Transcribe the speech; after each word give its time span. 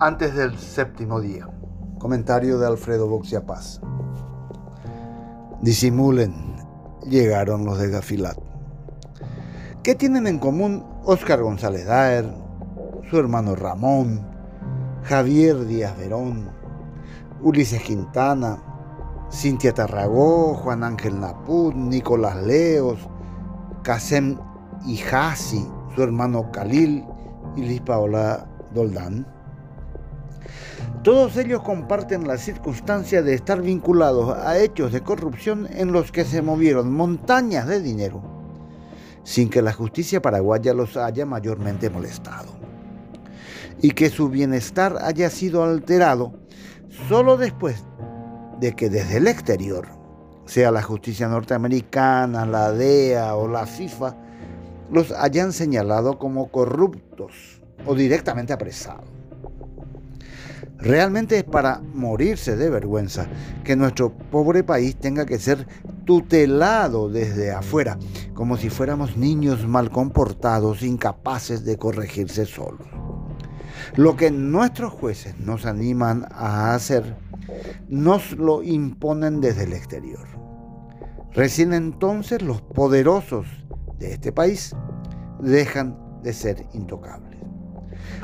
antes 0.00 0.34
del 0.34 0.58
séptimo 0.58 1.20
día. 1.20 1.48
Comentario 1.98 2.58
de 2.58 2.66
Alfredo 2.66 3.08
Boxia 3.08 3.46
Paz. 3.46 3.80
Disimulen, 5.62 6.56
llegaron 7.08 7.64
los 7.64 7.78
de 7.78 7.90
Gafilat. 7.90 8.36
¿Qué 9.82 9.94
tienen 9.94 10.26
en 10.26 10.38
común 10.38 10.84
Óscar 11.04 11.42
González 11.42 11.86
Daer, 11.86 12.26
su 13.08 13.18
hermano 13.18 13.54
Ramón, 13.54 14.26
Javier 15.04 15.64
Díaz 15.66 15.96
Verón, 15.98 16.50
Ulises 17.42 17.82
Quintana, 17.82 18.62
Cintia 19.30 19.72
Tarragó, 19.72 20.54
Juan 20.54 20.84
Ángel 20.84 21.20
Naput, 21.20 21.74
Nicolás 21.74 22.42
Leos, 22.42 22.98
Casem 23.82 24.38
Ijasi, 24.86 25.66
su 25.94 26.02
hermano 26.02 26.50
Khalil 26.50 27.04
y 27.56 27.62
Liz 27.62 27.80
Paola 27.82 28.46
Doldán? 28.74 29.26
Todos 31.04 31.36
ellos 31.36 31.60
comparten 31.60 32.26
la 32.26 32.38
circunstancia 32.38 33.20
de 33.20 33.34
estar 33.34 33.60
vinculados 33.60 34.34
a 34.38 34.58
hechos 34.58 34.90
de 34.90 35.02
corrupción 35.02 35.68
en 35.70 35.92
los 35.92 36.10
que 36.10 36.24
se 36.24 36.40
movieron 36.40 36.90
montañas 36.90 37.66
de 37.66 37.82
dinero, 37.82 38.22
sin 39.22 39.50
que 39.50 39.60
la 39.60 39.74
justicia 39.74 40.22
paraguaya 40.22 40.72
los 40.72 40.96
haya 40.96 41.26
mayormente 41.26 41.90
molestado, 41.90 42.54
y 43.82 43.90
que 43.90 44.08
su 44.08 44.30
bienestar 44.30 44.96
haya 45.02 45.28
sido 45.28 45.62
alterado 45.62 46.32
solo 47.06 47.36
después 47.36 47.84
de 48.58 48.74
que 48.74 48.88
desde 48.88 49.18
el 49.18 49.26
exterior, 49.26 49.86
sea 50.46 50.70
la 50.70 50.80
justicia 50.80 51.28
norteamericana, 51.28 52.46
la 52.46 52.72
DEA 52.72 53.34
o 53.34 53.46
la 53.46 53.66
FIFA, 53.66 54.16
los 54.90 55.12
hayan 55.12 55.52
señalado 55.52 56.18
como 56.18 56.50
corruptos 56.50 57.60
o 57.84 57.94
directamente 57.94 58.54
apresados. 58.54 59.23
Realmente 60.78 61.38
es 61.38 61.44
para 61.44 61.80
morirse 61.94 62.56
de 62.56 62.68
vergüenza 62.68 63.26
que 63.62 63.76
nuestro 63.76 64.12
pobre 64.12 64.64
país 64.64 64.96
tenga 64.96 65.24
que 65.24 65.38
ser 65.38 65.66
tutelado 66.04 67.08
desde 67.08 67.52
afuera, 67.52 67.98
como 68.34 68.56
si 68.56 68.68
fuéramos 68.68 69.16
niños 69.16 69.66
mal 69.66 69.90
comportados, 69.90 70.82
incapaces 70.82 71.64
de 71.64 71.78
corregirse 71.78 72.44
solos. 72.44 72.86
Lo 73.96 74.16
que 74.16 74.30
nuestros 74.30 74.92
jueces 74.92 75.38
nos 75.38 75.66
animan 75.66 76.26
a 76.30 76.74
hacer, 76.74 77.16
nos 77.88 78.32
lo 78.32 78.62
imponen 78.62 79.40
desde 79.40 79.64
el 79.64 79.72
exterior. 79.72 80.26
Recién 81.32 81.72
entonces 81.72 82.42
los 82.42 82.62
poderosos 82.62 83.46
de 83.98 84.12
este 84.12 84.32
país 84.32 84.74
dejan 85.40 85.98
de 86.22 86.32
ser 86.32 86.66
intocables. 86.72 87.43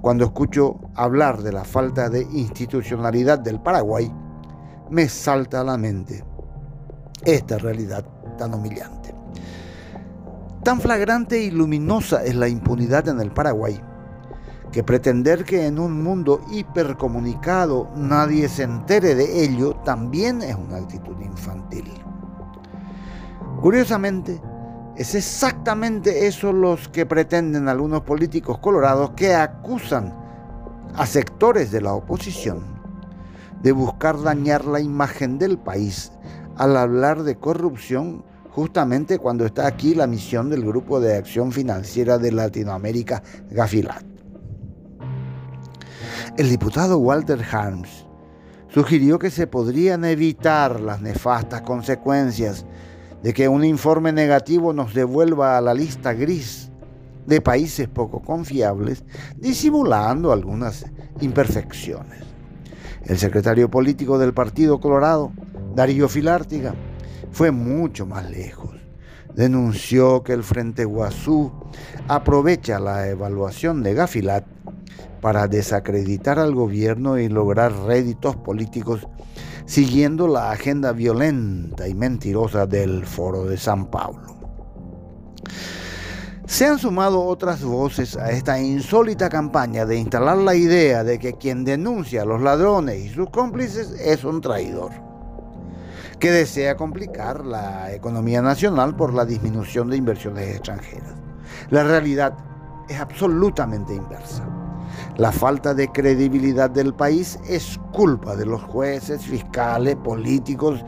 Cuando 0.00 0.24
escucho 0.24 0.78
hablar 0.94 1.42
de 1.42 1.52
la 1.52 1.64
falta 1.64 2.08
de 2.08 2.22
institucionalidad 2.22 3.38
del 3.38 3.60
Paraguay, 3.60 4.12
me 4.90 5.08
salta 5.08 5.60
a 5.60 5.64
la 5.64 5.76
mente 5.76 6.24
esta 7.24 7.58
realidad 7.58 8.04
tan 8.38 8.54
humillante. 8.54 9.14
Tan 10.62 10.80
flagrante 10.80 11.40
y 11.40 11.50
luminosa 11.50 12.24
es 12.24 12.34
la 12.34 12.48
impunidad 12.48 13.08
en 13.08 13.20
el 13.20 13.30
Paraguay, 13.30 13.80
que 14.72 14.82
pretender 14.82 15.44
que 15.44 15.66
en 15.66 15.78
un 15.78 16.02
mundo 16.02 16.40
hipercomunicado 16.50 17.90
nadie 17.96 18.48
se 18.48 18.64
entere 18.64 19.14
de 19.14 19.44
ello 19.44 19.76
también 19.84 20.42
es 20.42 20.56
una 20.56 20.78
actitud 20.78 21.18
infantil. 21.20 21.84
Curiosamente, 23.60 24.40
es 24.96 25.14
exactamente 25.14 26.26
eso 26.26 26.52
los 26.52 26.88
que 26.88 27.04
pretenden 27.04 27.68
algunos 27.68 28.02
políticos 28.02 28.58
colorados 28.58 29.10
que 29.10 29.34
acusan 29.34 30.14
a 30.94 31.04
sectores 31.04 31.70
de 31.70 31.82
la 31.82 31.92
oposición 31.92 32.64
de 33.62 33.72
buscar 33.72 34.20
dañar 34.22 34.64
la 34.64 34.80
imagen 34.80 35.38
del 35.38 35.58
país 35.58 36.12
al 36.56 36.76
hablar 36.76 37.22
de 37.24 37.36
corrupción 37.36 38.24
justamente 38.50 39.18
cuando 39.18 39.44
está 39.44 39.66
aquí 39.66 39.94
la 39.94 40.06
misión 40.06 40.48
del 40.48 40.64
Grupo 40.64 40.98
de 40.98 41.16
Acción 41.16 41.52
Financiera 41.52 42.16
de 42.16 42.32
Latinoamérica, 42.32 43.22
Gafilat. 43.50 44.02
El 46.38 46.48
diputado 46.48 46.98
Walter 46.98 47.44
Harms 47.50 48.06
sugirió 48.68 49.18
que 49.18 49.30
se 49.30 49.46
podrían 49.46 50.06
evitar 50.06 50.80
las 50.80 51.02
nefastas 51.02 51.62
consecuencias 51.62 52.64
de 53.22 53.34
que 53.34 53.48
un 53.48 53.64
informe 53.64 54.12
negativo 54.12 54.72
nos 54.72 54.94
devuelva 54.94 55.58
a 55.58 55.60
la 55.60 55.74
lista 55.74 56.12
gris 56.12 56.70
de 57.26 57.40
países 57.40 57.88
poco 57.88 58.22
confiables, 58.22 59.04
disimulando 59.36 60.32
algunas 60.32 60.86
imperfecciones. 61.20 62.22
El 63.04 63.18
secretario 63.18 63.70
político 63.70 64.18
del 64.18 64.34
Partido 64.34 64.80
Colorado, 64.80 65.32
Darío 65.74 66.08
Filártiga, 66.08 66.74
fue 67.32 67.50
mucho 67.50 68.06
más 68.06 68.30
lejos. 68.30 68.76
Denunció 69.34 70.22
que 70.22 70.32
el 70.32 70.42
Frente 70.42 70.84
Guazú 70.84 71.52
aprovecha 72.08 72.78
la 72.78 73.08
evaluación 73.08 73.82
de 73.82 73.94
Gafilat 73.94 74.55
para 75.20 75.48
desacreditar 75.48 76.38
al 76.38 76.54
gobierno 76.54 77.18
y 77.18 77.28
lograr 77.28 77.72
réditos 77.86 78.36
políticos 78.36 79.06
siguiendo 79.66 80.28
la 80.28 80.52
agenda 80.52 80.92
violenta 80.92 81.88
y 81.88 81.94
mentirosa 81.94 82.66
del 82.66 83.04
Foro 83.04 83.44
de 83.44 83.56
San 83.56 83.86
Pablo. 83.90 84.36
Se 86.46 86.64
han 86.64 86.78
sumado 86.78 87.24
otras 87.24 87.64
voces 87.64 88.16
a 88.16 88.30
esta 88.30 88.60
insólita 88.60 89.28
campaña 89.28 89.84
de 89.84 89.96
instalar 89.96 90.38
la 90.38 90.54
idea 90.54 91.02
de 91.02 91.18
que 91.18 91.32
quien 91.32 91.64
denuncia 91.64 92.22
a 92.22 92.24
los 92.24 92.40
ladrones 92.40 93.04
y 93.04 93.08
sus 93.08 93.28
cómplices 93.30 93.90
es 94.00 94.22
un 94.22 94.40
traidor, 94.40 94.92
que 96.20 96.30
desea 96.30 96.76
complicar 96.76 97.44
la 97.44 97.92
economía 97.92 98.42
nacional 98.42 98.94
por 98.94 99.12
la 99.12 99.24
disminución 99.24 99.90
de 99.90 99.96
inversiones 99.96 100.48
extranjeras. 100.54 101.14
La 101.70 101.82
realidad 101.82 102.34
es 102.88 103.00
absolutamente 103.00 103.92
inversa. 103.92 104.44
La 105.16 105.32
falta 105.32 105.74
de 105.74 105.88
credibilidad 105.88 106.70
del 106.70 106.94
país 106.94 107.38
es 107.48 107.78
culpa 107.92 108.36
de 108.36 108.46
los 108.46 108.62
jueces, 108.62 109.22
fiscales, 109.22 109.96
políticos 109.96 110.84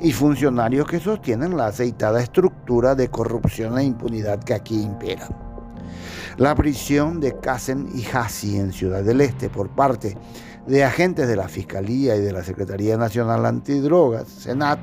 y 0.00 0.12
funcionarios 0.12 0.86
que 0.86 1.00
sostienen 1.00 1.56
la 1.56 1.66
aceitada 1.66 2.22
estructura 2.22 2.94
de 2.94 3.08
corrupción 3.08 3.78
e 3.78 3.84
impunidad 3.84 4.42
que 4.42 4.54
aquí 4.54 4.80
impera. 4.80 5.28
La 6.36 6.54
prisión 6.54 7.20
de 7.20 7.38
Kassen 7.38 7.88
y 7.94 8.06
Hassi 8.06 8.58
en 8.58 8.72
Ciudad 8.72 9.02
del 9.02 9.20
Este 9.20 9.48
por 9.48 9.70
parte 9.70 10.16
de 10.66 10.84
agentes 10.84 11.26
de 11.26 11.34
la 11.34 11.48
Fiscalía 11.48 12.14
y 12.14 12.20
de 12.20 12.32
la 12.32 12.44
Secretaría 12.44 12.96
Nacional 12.96 13.46
Antidrogas, 13.46 14.28
Senat, 14.28 14.78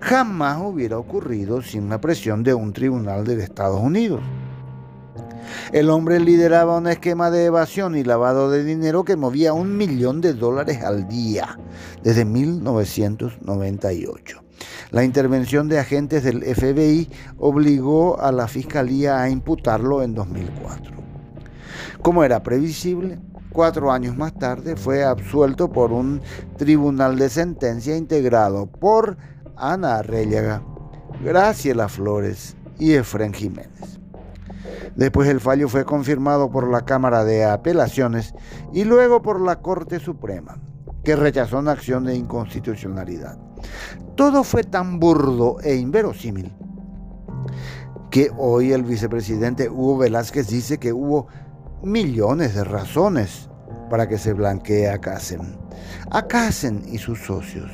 jamás 0.00 0.60
hubiera 0.60 0.98
ocurrido 0.98 1.62
sin 1.62 1.88
la 1.88 2.00
presión 2.00 2.42
de 2.42 2.54
un 2.54 2.72
tribunal 2.72 3.24
de 3.24 3.42
Estados 3.42 3.80
Unidos. 3.80 4.20
El 5.72 5.90
hombre 5.90 6.20
lideraba 6.20 6.78
un 6.78 6.86
esquema 6.86 7.30
de 7.30 7.44
evasión 7.46 7.96
y 7.96 8.04
lavado 8.04 8.50
de 8.50 8.62
dinero 8.64 9.04
que 9.04 9.16
movía 9.16 9.52
un 9.52 9.76
millón 9.76 10.20
de 10.20 10.34
dólares 10.34 10.82
al 10.82 11.08
día 11.08 11.58
desde 12.02 12.24
1998. 12.24 14.42
La 14.90 15.04
intervención 15.04 15.68
de 15.68 15.78
agentes 15.78 16.24
del 16.24 16.42
FBI 16.42 17.08
obligó 17.38 18.20
a 18.20 18.32
la 18.32 18.46
Fiscalía 18.46 19.22
a 19.22 19.30
imputarlo 19.30 20.02
en 20.02 20.14
2004. 20.14 20.92
Como 22.02 22.22
era 22.24 22.42
previsible, 22.42 23.18
cuatro 23.52 23.92
años 23.92 24.16
más 24.16 24.34
tarde 24.34 24.76
fue 24.76 25.04
absuelto 25.04 25.72
por 25.72 25.92
un 25.92 26.20
tribunal 26.56 27.18
de 27.18 27.28
sentencia 27.28 27.96
integrado 27.96 28.66
por 28.66 29.16
Ana 29.56 29.96
Arrellaga, 29.96 30.62
Graciela 31.24 31.88
Flores 31.88 32.56
y 32.78 32.94
Efren 32.94 33.32
Jiménez. 33.32 34.01
Después 34.96 35.28
el 35.28 35.40
fallo 35.40 35.68
fue 35.68 35.84
confirmado 35.84 36.50
por 36.50 36.70
la 36.70 36.84
Cámara 36.84 37.24
de 37.24 37.44
Apelaciones 37.44 38.34
y 38.72 38.84
luego 38.84 39.22
por 39.22 39.40
la 39.40 39.60
Corte 39.60 39.98
Suprema, 39.98 40.60
que 41.04 41.16
rechazó 41.16 41.58
una 41.58 41.72
acción 41.72 42.04
de 42.04 42.14
inconstitucionalidad. 42.14 43.38
Todo 44.16 44.44
fue 44.44 44.64
tan 44.64 44.98
burdo 44.98 45.58
e 45.62 45.76
inverosímil 45.76 46.52
que 48.10 48.30
hoy 48.36 48.72
el 48.72 48.82
vicepresidente 48.82 49.70
Hugo 49.70 49.98
Velázquez 49.98 50.48
dice 50.48 50.78
que 50.78 50.92
hubo 50.92 51.28
millones 51.82 52.54
de 52.54 52.64
razones 52.64 53.48
para 53.88 54.06
que 54.06 54.18
se 54.18 54.34
blanquee 54.34 54.88
a 54.88 54.98
Casen. 54.98 55.58
A 56.10 56.26
Casen 56.26 56.82
y 56.86 56.98
sus 56.98 57.24
socios 57.24 57.70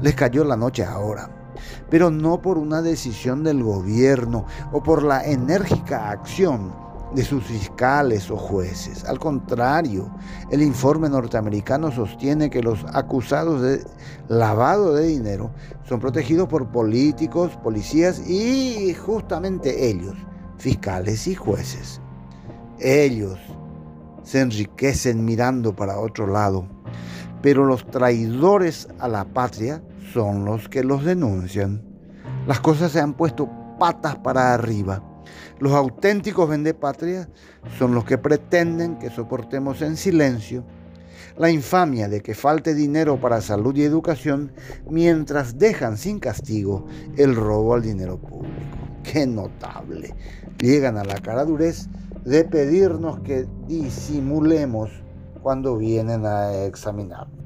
les 0.00 0.14
cayó 0.14 0.44
la 0.44 0.56
noche 0.56 0.84
ahora 0.84 1.41
pero 1.90 2.10
no 2.10 2.40
por 2.40 2.58
una 2.58 2.82
decisión 2.82 3.44
del 3.44 3.62
gobierno 3.62 4.46
o 4.72 4.82
por 4.82 5.02
la 5.02 5.24
enérgica 5.24 6.10
acción 6.10 6.72
de 7.14 7.24
sus 7.24 7.44
fiscales 7.44 8.30
o 8.30 8.36
jueces. 8.36 9.04
Al 9.04 9.18
contrario, 9.18 10.10
el 10.50 10.62
informe 10.62 11.08
norteamericano 11.08 11.90
sostiene 11.92 12.50
que 12.50 12.62
los 12.62 12.84
acusados 12.92 13.60
de 13.60 13.84
lavado 14.28 14.94
de 14.94 15.08
dinero 15.08 15.50
son 15.84 16.00
protegidos 16.00 16.48
por 16.48 16.68
políticos, 16.68 17.56
policías 17.62 18.26
y 18.26 18.94
justamente 18.94 19.88
ellos, 19.88 20.14
fiscales 20.58 21.26
y 21.26 21.34
jueces. 21.34 22.00
Ellos, 22.78 23.38
se 24.22 24.40
enriquecen 24.40 25.24
mirando 25.24 25.74
para 25.74 25.98
otro 25.98 26.26
lado, 26.26 26.66
pero 27.42 27.64
los 27.64 27.84
traidores 27.90 28.88
a 28.98 29.08
la 29.08 29.24
patria 29.24 29.82
son 30.12 30.44
los 30.44 30.68
que 30.68 30.84
los 30.84 31.04
denuncian. 31.04 31.82
Las 32.46 32.60
cosas 32.60 32.92
se 32.92 33.00
han 33.00 33.14
puesto 33.14 33.50
patas 33.78 34.16
para 34.16 34.54
arriba. 34.54 35.02
Los 35.58 35.72
auténticos 35.72 36.48
vendepatria 36.48 37.28
son 37.78 37.94
los 37.94 38.04
que 38.04 38.18
pretenden 38.18 38.98
que 38.98 39.10
soportemos 39.10 39.82
en 39.82 39.96
silencio 39.96 40.64
la 41.36 41.50
infamia 41.50 42.08
de 42.08 42.20
que 42.20 42.34
falte 42.34 42.74
dinero 42.74 43.20
para 43.20 43.40
salud 43.40 43.74
y 43.76 43.84
educación 43.84 44.52
mientras 44.88 45.58
dejan 45.58 45.96
sin 45.96 46.18
castigo 46.18 46.86
el 47.16 47.34
robo 47.34 47.74
al 47.74 47.82
dinero 47.82 48.18
público. 48.18 48.52
¡Qué 49.02 49.26
notable! 49.26 50.14
Llegan 50.58 50.96
a 50.96 51.04
la 51.04 51.20
cara 51.20 51.44
durez 51.44 51.88
de 52.24 52.44
pedirnos 52.44 53.20
que 53.20 53.46
disimulemos 53.66 54.90
cuando 55.42 55.76
vienen 55.76 56.24
a 56.24 56.64
examinarnos. 56.64 57.41